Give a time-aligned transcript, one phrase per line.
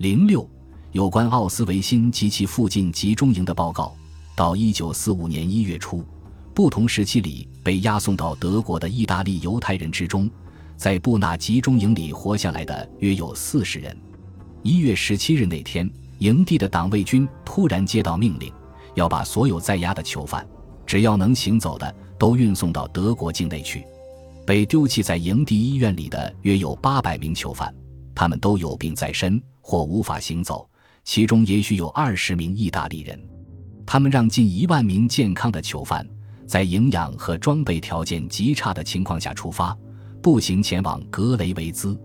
[0.00, 0.48] 零六，
[0.92, 3.94] 有关奥斯维辛及其附近集中营的报告。
[4.34, 6.02] 到一九四五年一月初，
[6.54, 10.26] 不同时期里被押送到德国的意大利犹太人之中，
[10.74, 13.94] 在布纳集中营里活下来的约有四十人。
[14.62, 15.86] 一月十七日那天，
[16.20, 18.50] 营地的党卫军突然接到命令，
[18.94, 20.48] 要把所有在押的囚犯，
[20.86, 23.84] 只要能行走的，都运送到德国境内去。
[24.46, 27.70] 被丢弃在营地医院里的约有八百名囚犯，
[28.20, 30.68] 他们都有病在身或无法行走，
[31.04, 33.18] 其中也许有二十名意大利人。
[33.86, 36.06] 他们让近一万名健康的囚犯，
[36.46, 39.74] 在营养和装备条件极差的情况下出发，
[40.20, 41.98] 步行前往格雷维兹。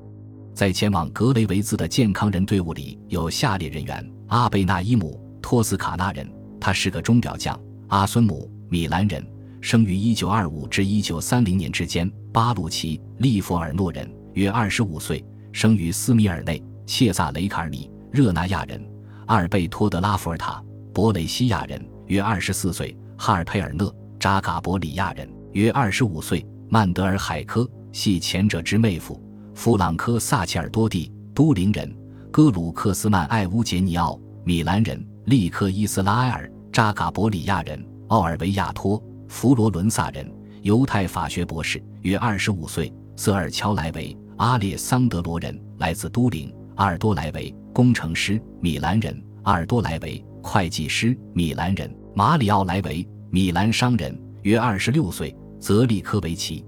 [0.54, 6.26] 在前往格雷维兹的健康人队伍里有下列人员：阿贝纳伊姆，托斯卡纳人，
[6.62, 7.60] 他是个钟表匠；
[7.90, 9.22] 阿孙姆，米兰人，
[9.60, 12.10] 生于一九二五至一九三零年之间。
[12.32, 15.22] 巴鲁奇·利弗尔诺人，约二十五岁，
[15.56, 18.78] 生于斯米尔内；切萨雷卡尔米，热那亚人；
[19.26, 20.62] 阿尔贝托·德拉弗尔塔，
[20.94, 29.18] 博雷西亚人，约二十四岁；哈尔佩尔勒，扎嘎伯里亚人，约二十五岁；曼德尔海科，系前者之妹夫；
[29.54, 31.90] 弗朗科·萨切尔多蒂，都灵人；
[32.34, 37.80] 戈鲁克斯曼·艾乌杰尼奥，米兰人；利克伊斯拉埃尔，扎嘎伯里亚人；
[38.10, 40.30] 奥尔维亚托，佛罗伦萨人。
[40.64, 56.66] 犹太法学博士，约二十五岁；瑟尔乔莱维，阿列桑德罗人，来自都灵；阿尔多莱维，工程师，米兰人；阿尔多莱维，会计师，米兰人；马里奥莱维，米兰商人，约二十六岁；泽利科维奇，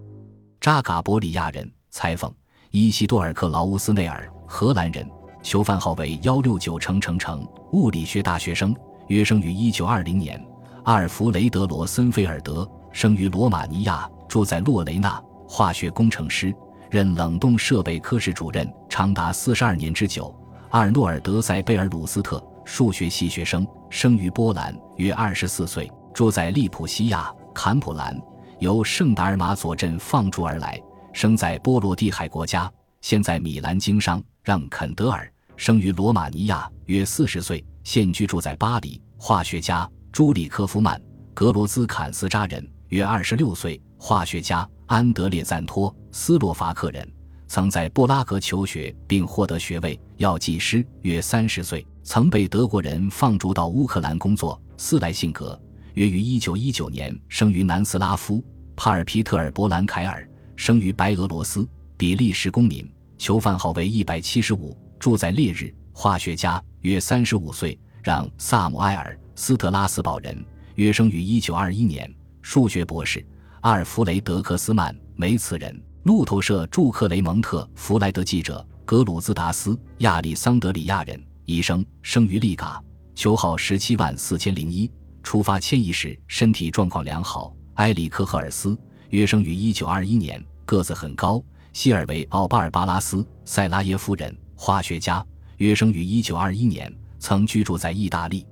[0.61, 2.31] 扎嘎伯里亚人，裁缝；
[2.71, 5.05] 伊西多尔克劳乌斯内尔，荷兰人，
[5.43, 8.73] 囚犯号为幺六九乘乘乘，物理学大学生，
[9.07, 10.39] 约生于一九二零年；
[10.85, 12.69] 阿尔弗雷德罗森菲尔德。
[12.93, 16.51] 生于罗马尼亚，住在洛雷纳，化学工程师，
[16.89, 20.33] 任冷冻设备科室主任长达四十二年之久。
[20.69, 28.19] 阿尔诺尔德塞贝尔鲁斯特，数学系学生，生于波兰，约二十四岁，住在利普西亚坎普兰，
[28.59, 30.81] 由圣达尔马佐镇放逐而来，
[31.13, 32.71] 生在波罗的海国家，
[33.01, 34.21] 现在米兰经商。
[34.43, 39.89] 让肯德尔，生于罗马尼亚，约四十岁，现居住在巴黎，化学家。
[40.09, 41.01] 朱里科夫曼，
[41.33, 42.65] 格罗兹坎斯扎人。
[42.87, 47.05] 约二十六岁，化学家安德烈赞托，斯洛伐克人，
[47.45, 49.99] 曾在布拉格求学并获得学位。
[50.15, 54.59] 药剂师，约三十岁，曾被德国人放逐到乌克兰工作。
[54.77, 55.59] 斯莱辛格，
[55.95, 58.41] 约于一九一九年生于南斯拉夫。
[58.77, 65.73] 帕尔皮特尔伯兰凯尔，生于白俄罗斯，比利时公民，囚犯号为一百七十五，住在烈日。
[65.91, 67.77] 化学家，约三十五岁。
[68.01, 70.45] 让萨姆埃尔斯特拉斯堡人，
[70.75, 72.09] 约生于一九二一年。
[72.41, 73.25] 数学博士
[73.67, 82.81] 阿尔弗雷德·克斯曼，梅茨人，路透社驻克雷蒙特弗莱德记者格鲁兹达斯，亚历桑德里亚人，医生，生于利嘎，
[83.13, 84.89] 球号十七万四千零一。
[85.21, 87.53] 出发迁移时身体状况良好。
[87.73, 88.79] 埃里克·赫尔斯，
[89.09, 91.43] 约生于一九二一年，个子很高。
[91.73, 95.21] 希尔维奥巴尔巴拉斯，塞拉耶夫人，化学家，
[95.57, 96.89] 约生于一九二一年，
[97.19, 98.47] 曾居住在意大利。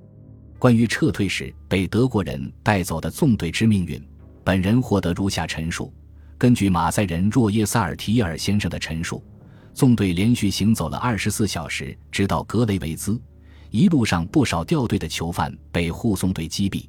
[0.58, 3.98] 关于撤退时被德国人带走的纵队之命运，
[4.46, 5.92] 本人获得如下陈述：
[6.38, 9.20] 根据马赛人若耶萨尔提耶尔先生的陈述，
[9.74, 13.20] 纵队连续行走了二十四小时，直到格雷维兹。
[13.70, 16.88] 一路上，不少掉队的囚犯被护送队击毙。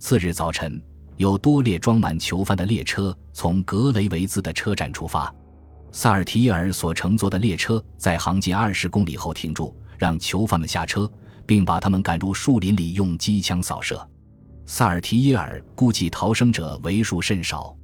[0.00, 0.82] 次日早晨，
[1.16, 5.32] 有多列装满囚犯的列车从格雷维兹的车站出发。
[5.92, 11.08] 萨尔提耶尔所乘坐的列车在行进二十公里后停住，让囚犯们下车。
[11.46, 14.06] 并把他们赶入树林里，用机枪扫射。
[14.70, 17.74] 萨尔提耶尔估计逃生者为数甚少，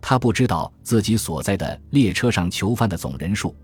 [0.00, 3.54] 他不知道自己所在的列车上囚犯的总人数，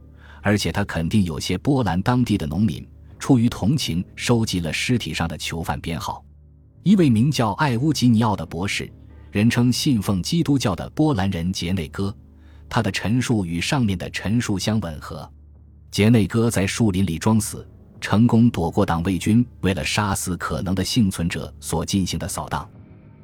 [0.40, 2.86] 而且他肯定有些波兰当地的农民
[3.18, 6.24] 出于同情收集了尸体上的囚犯编号。
[6.84, 8.88] 一位名叫艾乌吉尼奥的博士，
[9.32, 12.16] 人称信奉基督教的波兰人杰内戈，
[12.68, 15.28] 他的陈述与上面的陈述相吻合。
[15.90, 17.68] 杰内戈在树林里装死。
[18.00, 22.68] 成功躲过党卫军为了杀死可能的幸存者所进行的扫荡。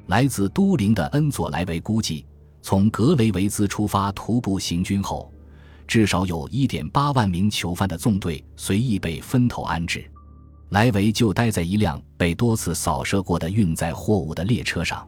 [0.07, 2.25] 来自都灵的恩佐莱维估计，
[2.61, 5.31] 从格雷维兹出发徒步行军后，
[5.85, 10.09] 至少有一点八万名囚犯的纵队随意被分头安置。
[10.69, 15.05] 莱维就待在一辆被多次扫射过的运载货物的列车上。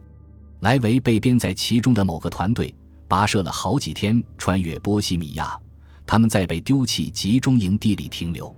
[0.60, 2.74] 莱维被编在其中的某个团队，
[3.08, 5.58] 跋涉了好几天，穿越波西米亚。
[6.06, 8.54] 他们在被丢弃集中营地里停留。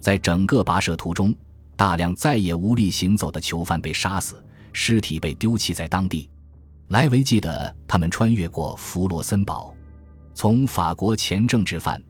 [0.00, 1.34] 在整个跋涉途中，
[1.76, 4.42] 大量再也无力行走的囚犯被杀死，
[4.72, 6.28] 尸体被丢弃在当地。
[6.88, 9.74] 莱维记得他们穿越过弗罗森堡，
[10.34, 12.02] 从法国前政治犯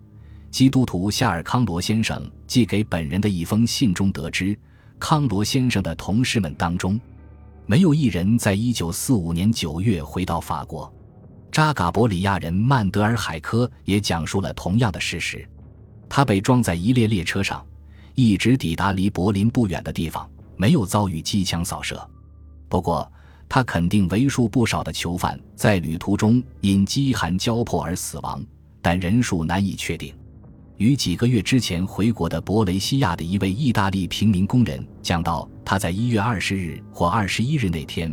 [0.51, 4.59] 基督徒夏尔康罗先生寄给本人的一封信中得知，
[4.99, 6.99] 康罗先生的同事们当中，
[7.67, 10.93] 没有一人在一九四五年九月回到法国。
[11.51, 15.47] 扎嘎伯里亚人曼德尔海科也讲述了同样的事实。
[16.09, 17.67] 他被装在一列列车上，
[18.21, 21.97] 一直抵达离柏林不远的地方，没有遭遇机枪扫射。
[22.69, 23.09] 不过，
[23.49, 28.45] 他肯定为数不少的囚犯在旅途中因饥寒交迫而死亡，
[28.83, 30.13] 但人数难以确定。
[30.79, 38.13] 与几个月之前回国的博雷西亚的一位意大利平民工人讲到，他在一月二十日或二十一日那天，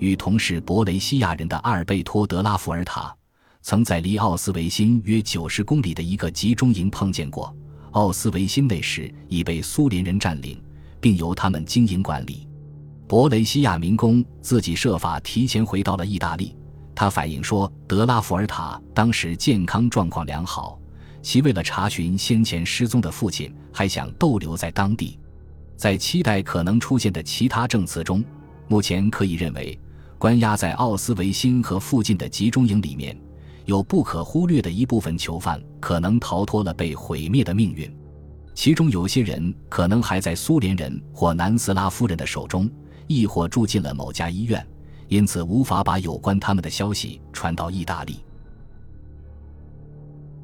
[0.00, 3.14] 与同是博雷西亚人的阿尔贝托·德拉福尔塔，
[3.62, 7.54] 曾在离奥斯维辛约九十公里的一个集中营碰见过。
[7.94, 10.60] 奥斯维辛那时已被苏联人占领，
[11.00, 12.48] 并由他们经营管理。
[13.06, 16.56] 博雷西亚民工自己设法提前回到了意大利。
[16.92, 20.76] 他反映说，德拉福尔塔当时健康状况良好，
[21.22, 25.16] 其为了查询先前失踪的父亲，还想逗留在当地。
[25.76, 28.24] 在期待可能出现的其他证词中，
[28.66, 29.78] 目前可以认为，
[30.18, 33.16] 关押在奥斯维辛和附近的集中营里面，
[33.64, 37.90] 有不可忽略的一部分囚犯可能逃脱了被毁灭的命运，
[38.54, 42.70] 其中有些人可能还在苏联人或南斯拉夫人的手中。
[43.06, 44.66] 亦或住进了某家医院，
[45.08, 48.16] 因此无法把有关他们的消息传到意大利。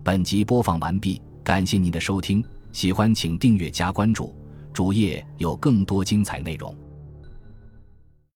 [0.05, 4.34] 本集播放完毕，感谢您的收听，喜欢请订阅加关注，
[4.75, 6.76] 主页有更多精彩内容。